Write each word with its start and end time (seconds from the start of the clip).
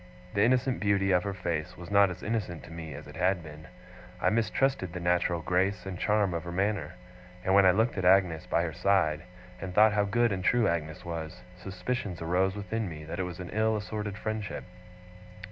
The 0.33 0.41
innocent 0.43 0.79
beauty 0.79 1.11
of 1.11 1.21
her 1.21 1.33
face 1.35 1.77
was 1.77 1.91
not 1.91 2.09
as 2.09 2.23
innocent 2.23 2.63
to 2.63 2.71
me 2.73 2.95
as 2.95 3.05
it 3.05 3.15
had 3.17 3.43
been; 3.43 3.67
I 4.19 4.31
mistrusted 4.31 4.93
the 4.93 4.99
natural 4.99 5.43
grace 5.43 5.85
and 5.85 5.99
charm 5.99 6.33
of 6.33 6.43
her 6.43 6.51
manner; 6.51 6.95
and 7.45 7.53
when 7.53 7.67
I 7.67 7.71
looked 7.71 7.99
at 7.99 8.03
Agnes 8.03 8.47
by 8.47 8.63
her 8.63 8.73
side, 8.73 9.21
and 9.61 9.75
thought 9.75 9.93
how 9.93 10.05
good 10.05 10.31
and 10.31 10.43
true 10.43 10.67
Agnes 10.67 11.05
was, 11.05 11.41
suspicions 11.55 12.19
arose 12.19 12.55
within 12.55 12.89
me 12.89 13.03
that 13.03 13.19
it 13.19 13.23
was 13.29 13.39
an 13.39 13.51
ill 13.53 13.77
assorted 13.77 14.17
friendship. 14.17 14.63